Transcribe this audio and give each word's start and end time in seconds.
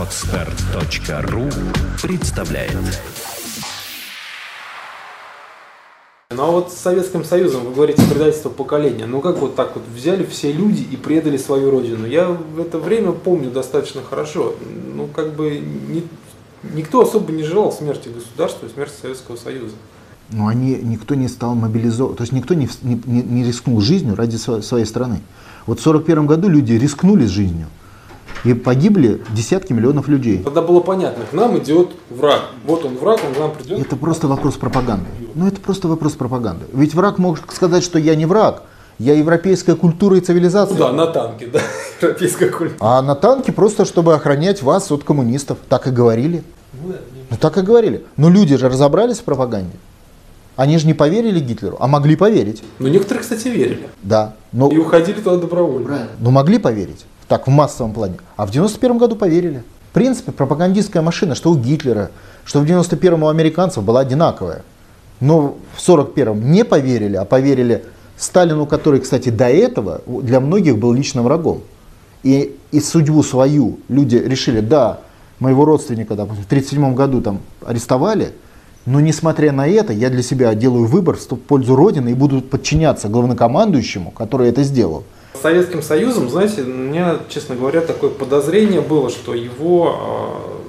Отстар.ру 0.00 1.42
представляет 2.02 2.72
Ну 6.30 6.42
а 6.42 6.50
вот 6.50 6.72
с 6.72 6.76
Советским 6.76 7.22
Союзом, 7.22 7.66
вы 7.66 7.74
говорите, 7.74 8.00
предательство 8.08 8.48
поколения. 8.48 9.04
Ну 9.04 9.20
как 9.20 9.36
вот 9.36 9.56
так 9.56 9.74
вот 9.74 9.84
взяли 9.94 10.24
все 10.24 10.52
люди 10.52 10.86
и 10.90 10.96
предали 10.96 11.36
свою 11.36 11.70
родину? 11.70 12.06
Я 12.06 12.28
в 12.28 12.58
это 12.60 12.78
время 12.78 13.12
помню 13.12 13.50
достаточно 13.50 14.00
хорошо. 14.00 14.54
Ну 14.94 15.06
как 15.06 15.34
бы 15.34 15.58
ни, 15.58 16.02
никто 16.74 17.02
особо 17.02 17.30
не 17.30 17.42
желал 17.42 17.70
смерти 17.70 18.08
государства 18.08 18.64
и 18.64 18.70
смерти 18.70 18.94
Советского 19.02 19.36
Союза. 19.36 19.74
Но 20.30 20.46
они, 20.46 20.76
никто 20.76 21.14
не 21.14 21.28
стал 21.28 21.54
мобилизован, 21.54 22.16
то 22.16 22.22
есть 22.22 22.32
никто 22.32 22.54
не, 22.54 22.70
не, 22.82 23.22
не 23.22 23.44
рискнул 23.44 23.82
жизнью 23.82 24.16
ради 24.16 24.36
своей 24.36 24.86
страны. 24.86 25.20
Вот 25.66 25.78
в 25.78 25.86
1941 25.86 26.26
году 26.26 26.48
люди 26.48 26.72
рискнули 26.72 27.26
с 27.26 27.30
жизнью. 27.30 27.66
И 28.44 28.54
погибли 28.54 29.20
десятки 29.30 29.72
миллионов 29.72 30.08
людей. 30.08 30.42
Тогда 30.42 30.62
было 30.62 30.80
понятно, 30.80 31.24
к 31.30 31.32
нам 31.32 31.58
идет 31.58 31.90
враг. 32.08 32.42
Вот 32.64 32.84
он 32.84 32.96
враг, 32.96 33.20
он 33.26 33.34
к 33.34 33.38
нам 33.38 33.52
придет. 33.52 33.78
Это 33.78 33.96
просто 33.96 34.28
вопрос 34.28 34.56
пропаганды. 34.56 35.06
Ну 35.34 35.46
это 35.46 35.60
просто 35.60 35.88
вопрос 35.88 36.14
пропаганды. 36.14 36.64
Ведь 36.72 36.94
враг 36.94 37.18
может 37.18 37.44
сказать, 37.52 37.84
что 37.84 37.98
я 37.98 38.14
не 38.14 38.26
враг, 38.26 38.62
я 38.98 39.14
европейская 39.14 39.74
культура 39.74 40.16
и 40.16 40.20
цивилизация. 40.20 40.76
Ну 40.76 40.84
да, 40.84 40.92
на 40.92 41.06
танке, 41.06 41.46
да, 41.46 41.60
европейская 42.00 42.48
культура. 42.48 42.78
А 42.80 43.02
на 43.02 43.14
танке 43.14 43.52
просто, 43.52 43.84
чтобы 43.84 44.14
охранять 44.14 44.62
вас 44.62 44.90
от 44.90 45.04
коммунистов. 45.04 45.58
Так 45.68 45.86
и 45.86 45.90
говорили. 45.90 46.42
Ну, 46.72 46.92
да, 46.92 46.98
ну 47.30 47.36
так 47.36 47.58
и 47.58 47.62
говорили. 47.62 48.04
Но 48.16 48.30
люди 48.30 48.56
же 48.56 48.68
разобрались 48.68 49.18
в 49.18 49.24
пропаганде. 49.24 49.76
Они 50.56 50.76
же 50.76 50.86
не 50.86 50.94
поверили 50.94 51.40
Гитлеру, 51.40 51.76
а 51.80 51.86
могли 51.86 52.16
поверить. 52.16 52.62
Но 52.78 52.88
некоторые, 52.88 53.22
кстати, 53.22 53.48
верили. 53.48 53.88
Да. 54.02 54.34
Но... 54.52 54.68
И 54.68 54.76
уходили 54.76 55.18
туда 55.20 55.36
добровольно. 55.36 55.86
Правильно. 55.86 56.10
Но 56.18 56.30
могли 56.30 56.58
поверить. 56.58 57.06
Так, 57.30 57.46
в 57.46 57.50
массовом 57.50 57.92
плане. 57.92 58.14
А 58.36 58.44
в 58.44 58.50
91 58.50 58.98
году 58.98 59.14
поверили. 59.14 59.62
В 59.90 59.94
принципе, 59.94 60.32
пропагандистская 60.32 61.00
машина, 61.00 61.36
что 61.36 61.52
у 61.52 61.54
Гитлера, 61.54 62.10
что 62.44 62.58
в 62.58 62.64
91-м 62.64 63.22
у 63.22 63.28
американцев 63.28 63.84
была 63.84 64.00
одинаковая. 64.00 64.62
Но 65.20 65.56
в 65.76 65.78
41-м 65.78 66.50
не 66.50 66.64
поверили, 66.64 67.14
а 67.14 67.24
поверили 67.24 67.84
Сталину, 68.16 68.66
который, 68.66 68.98
кстати, 68.98 69.28
до 69.28 69.48
этого 69.48 70.00
для 70.08 70.40
многих 70.40 70.76
был 70.78 70.92
личным 70.92 71.22
врагом. 71.22 71.62
И, 72.24 72.56
и 72.72 72.80
судьбу 72.80 73.22
свою 73.22 73.78
люди 73.88 74.16
решили, 74.16 74.58
да, 74.58 74.98
моего 75.38 75.64
родственника, 75.64 76.16
допустим, 76.16 76.42
в 76.42 76.46
1937 76.46 76.94
году 76.96 77.20
там 77.20 77.42
арестовали, 77.64 78.32
но 78.86 78.98
несмотря 78.98 79.52
на 79.52 79.68
это, 79.68 79.92
я 79.92 80.10
для 80.10 80.24
себя 80.24 80.52
делаю 80.56 80.86
выбор 80.86 81.16
в 81.16 81.36
пользу 81.36 81.76
Родины 81.76 82.08
и 82.08 82.14
буду 82.14 82.42
подчиняться 82.42 83.08
главнокомандующему, 83.08 84.10
который 84.10 84.48
это 84.48 84.64
сделал. 84.64 85.04
С 85.34 85.42
Советским 85.42 85.82
Союзом, 85.82 86.28
знаете, 86.28 86.62
у 86.62 86.66
меня, 86.66 87.18
честно 87.28 87.54
говоря, 87.54 87.80
такое 87.80 88.10
подозрение 88.10 88.80
было, 88.80 89.10
что 89.10 89.34
его 89.34 89.96
а, 89.96 90.60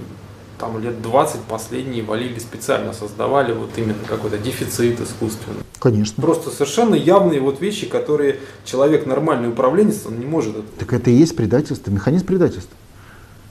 там 0.59 0.80
лет 0.80 1.02
20 1.02 1.42
последние 1.42 2.04
валили 2.04 2.40
специально, 2.40 2.94
создавали 2.94 3.52
вот 3.52 3.72
именно 3.78 3.95
какой-то 4.08 4.38
дефицит 4.38 5.02
искусственный. 5.02 5.64
Конечно. 5.80 6.22
Просто 6.22 6.52
совершенно 6.52 6.94
явные 6.94 7.42
вот 7.42 7.59
вещи, 7.59 7.88
которые 7.88 8.38
человек 8.64 9.08
нормальный 9.08 9.50
управленец 9.50 10.06
он 10.06 10.20
не 10.20 10.26
может. 10.26 10.56
Так 10.78 10.94
это 10.94 11.09
и 11.09 11.14
есть 11.14 11.36
предательство, 11.36 11.89
механизм 11.89 12.28
предательства. 12.28 12.78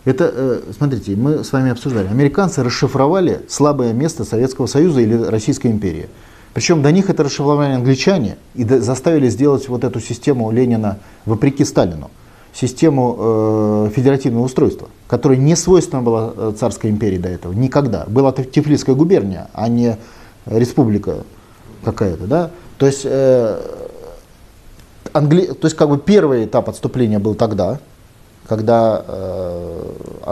Это, 0.05 0.33
э, 0.33 0.61
смотрите, 0.77 1.17
мы 1.17 1.45
с 1.45 1.53
вами 1.53 1.73
обсуждали. 1.73 2.07
Американцы 2.07 2.63
расшифровали 2.63 3.43
слабое 3.49 3.93
место 3.93 4.25
Советского 4.25 4.67
Союза 4.67 5.01
или 5.01 5.15
Российской 5.15 5.67
империи. 5.67 6.09
Причем 6.55 6.83
до 6.83 6.91
них 6.91 7.11
это 7.11 7.23
расшифровали 7.23 7.75
англичане 7.75 8.37
и 8.55 8.65
заставили 8.65 9.29
сделать 9.29 9.69
вот 9.69 9.85
эту 9.85 10.01
систему 10.01 10.51
Ленина 10.51 10.99
вопреки 11.25 11.65
Сталину. 11.65 12.11
Систему 12.53 13.17
э, 13.19 13.91
федеративного 13.95 14.45
устройства, 14.45 14.89
которая 15.07 15.39
не 15.39 15.55
свойственна 15.55 16.03
была 16.03 16.33
э, 16.37 16.53
царской 16.59 16.91
империи 16.91 17.19
до 17.19 17.29
этого. 17.29 17.53
Никогда. 17.53 18.05
Была 18.09 18.33
Тифлисская 18.33 18.97
губерния, 18.97 19.49
а 19.55 19.69
не 19.69 19.97
республика 20.47 21.25
какая-то. 21.85 22.27
Да? 22.27 22.51
То, 22.79 22.87
есть, 22.87 23.03
э, 23.05 23.61
англи... 25.13 25.47
То 25.47 25.67
есть 25.67 25.77
как 25.77 25.89
бы 25.89 25.99
первый 25.99 26.45
этап 26.47 26.69
отступления 26.69 27.21
был 27.21 27.37
тогда, 27.37 27.79
когда 28.49 29.05
э, 29.07 29.83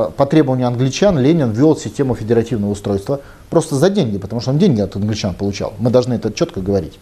по 0.06 0.26
требованию 0.26 0.68
англичан 0.68 1.18
Ленин 1.18 1.50
ввел 1.50 1.76
систему 1.76 2.14
федеративного 2.14 2.70
устройства 2.70 3.20
просто 3.50 3.76
за 3.76 3.90
деньги, 3.90 4.18
потому 4.18 4.40
что 4.40 4.50
он 4.50 4.58
деньги 4.58 4.80
от 4.80 4.96
англичан 4.96 5.34
получал. 5.34 5.74
Мы 5.78 5.90
должны 5.90 6.14
это 6.14 6.32
четко 6.32 6.60
говорить. 6.60 6.98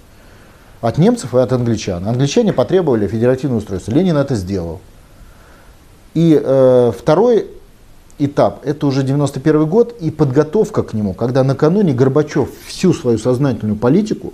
От 0.81 0.99
немцев 0.99 1.35
и 1.35 1.39
от 1.39 1.53
англичан. 1.53 2.07
Англичане 2.07 2.53
потребовали 2.53 3.07
федеративное 3.07 3.59
устройство. 3.59 3.93
Ленин 3.93 4.17
это 4.17 4.35
сделал. 4.35 4.81
И 6.15 6.41
э, 6.43 6.93
второй 6.99 7.47
этап, 8.19 8.65
это 8.65 8.87
уже 8.87 9.03
91 9.03 9.67
год 9.67 9.97
и 10.01 10.11
подготовка 10.11 10.83
к 10.83 10.95
нему, 10.95 11.13
когда 11.13 11.45
накануне 11.45 11.93
Горбачев 11.93 12.49
всю 12.67 12.95
свою 12.95 13.19
сознательную 13.19 13.77
политику 13.77 14.33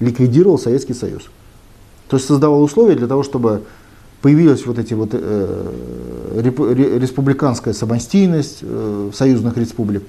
ликвидировал 0.00 0.58
Советский 0.58 0.94
Союз. 0.94 1.30
То 2.08 2.16
есть 2.16 2.26
создавал 2.26 2.62
условия 2.62 2.94
для 2.94 3.06
того, 3.06 3.22
чтобы 3.22 3.62
появилась 4.22 4.64
вот 4.66 4.78
эти 4.78 4.94
вот 4.94 5.10
э, 5.12 6.40
республиканская 7.00 7.74
самостийность 7.74 8.60
э, 8.62 9.10
союзных 9.12 9.58
республик, 9.58 10.04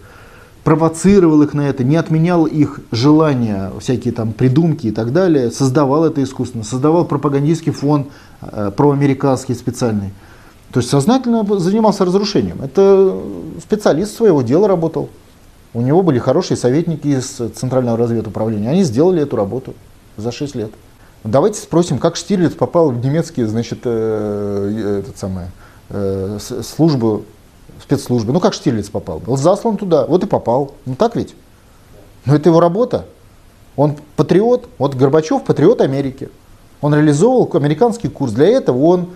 провоцировал 0.63 1.41
их 1.41 1.53
на 1.53 1.67
это, 1.67 1.83
не 1.83 1.97
отменял 1.97 2.45
их 2.45 2.79
желания, 2.91 3.71
всякие 3.79 4.13
там 4.13 4.31
придумки 4.31 4.87
и 4.87 4.91
так 4.91 5.11
далее, 5.11 5.51
создавал 5.51 6.05
это 6.05 6.23
искусственно, 6.23 6.63
создавал 6.63 7.05
пропагандистский 7.05 7.71
фон 7.71 8.07
э, 8.41 8.71
проамериканский 8.75 9.55
специальный. 9.55 10.13
То 10.71 10.79
есть 10.79 10.89
сознательно 10.89 11.45
занимался 11.59 12.05
разрушением. 12.05 12.61
Это 12.61 13.19
специалист 13.61 14.15
своего 14.15 14.41
дела 14.41 14.67
работал. 14.67 15.09
У 15.73 15.81
него 15.81 16.03
были 16.03 16.19
хорошие 16.19 16.55
советники 16.55 17.07
из 17.07 17.41
Центрального 17.55 17.97
разведуправления. 17.97 18.69
Они 18.69 18.83
сделали 18.83 19.21
эту 19.21 19.35
работу 19.35 19.73
за 20.17 20.31
6 20.31 20.55
лет. 20.55 20.71
Давайте 21.23 21.59
спросим, 21.61 21.99
как 21.99 22.17
Штирлиц 22.17 22.53
попал 22.53 22.91
в 22.91 23.05
немецкие, 23.05 23.47
значит, 23.47 23.79
э, 23.85 24.99
этот 25.01 25.17
самый, 25.17 25.45
э, 25.89 26.37
службу, 26.39 27.23
спецслужбы. 27.81 28.33
Ну, 28.33 28.41
как 28.41 28.53
Штирлиц 28.53 28.89
попал? 28.89 29.19
Был 29.19 29.37
заслан 29.37 29.77
туда, 29.77 30.05
вот 30.05 30.23
и 30.23 30.27
попал. 30.27 30.75
Ну, 30.85 30.95
так 30.95 31.15
ведь? 31.15 31.33
Но 32.25 32.35
это 32.35 32.49
его 32.49 32.59
работа. 32.59 33.05
Он 33.77 33.95
патриот, 34.17 34.67
вот 34.77 34.95
Горбачев 34.95 35.43
патриот 35.43 35.81
Америки. 35.81 36.29
Он 36.81 36.93
реализовывал 36.93 37.49
американский 37.53 38.09
курс. 38.09 38.33
Для 38.33 38.47
этого 38.47 38.83
он, 38.83 39.11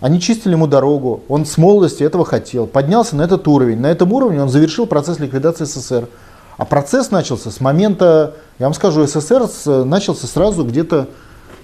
они 0.00 0.20
чистили 0.20 0.52
ему 0.52 0.66
дорогу, 0.66 1.22
он 1.28 1.46
с 1.46 1.56
молодости 1.56 2.02
этого 2.02 2.24
хотел, 2.24 2.66
поднялся 2.66 3.14
на 3.14 3.22
этот 3.22 3.46
уровень. 3.46 3.78
На 3.78 3.90
этом 3.90 4.12
уровне 4.12 4.42
он 4.42 4.48
завершил 4.48 4.86
процесс 4.86 5.20
ликвидации 5.20 5.64
СССР. 5.64 6.08
А 6.56 6.64
процесс 6.64 7.10
начался 7.10 7.50
с 7.50 7.60
момента, 7.60 8.34
я 8.58 8.66
вам 8.66 8.74
скажу, 8.74 9.06
СССР 9.06 9.48
с, 9.48 9.84
начался 9.84 10.26
сразу 10.26 10.64
где-то 10.64 11.08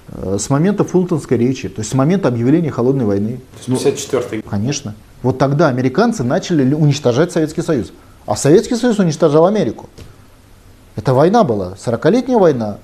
э, 0.08 0.36
с 0.38 0.50
момента 0.50 0.84
Фултонской 0.84 1.38
речи, 1.38 1.68
то 1.68 1.80
есть 1.80 1.90
с 1.90 1.94
момента 1.94 2.28
объявления 2.28 2.70
холодной 2.70 3.04
войны. 3.04 3.40
54-й. 3.66 4.42
Конечно. 4.42 4.94
Вот 5.22 5.38
тогда 5.38 5.68
американцы 5.68 6.24
начали 6.24 6.74
уничтожать 6.74 7.30
Советский 7.30 7.62
Союз. 7.62 7.92
А 8.26 8.36
Советский 8.36 8.76
Союз 8.76 8.98
уничтожал 8.98 9.46
Америку. 9.46 9.88
Это 10.96 11.14
война 11.14 11.44
была, 11.44 11.74
40-летняя 11.74 12.38
война. 12.38 12.78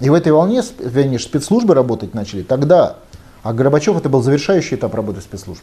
И 0.00 0.10
в 0.10 0.14
этой 0.14 0.32
волне 0.32 0.62
спецслужбы 0.62 1.74
работать 1.74 2.14
начали 2.14 2.42
тогда. 2.42 2.96
А 3.44 3.52
Горбачев 3.52 3.96
это 3.96 4.08
был 4.08 4.22
завершающий 4.22 4.76
этап 4.76 4.94
работы 4.94 5.20
спецслужб. 5.20 5.62